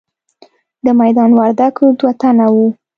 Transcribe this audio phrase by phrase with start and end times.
[0.83, 2.67] د میدان وردګو دوه تنه وو.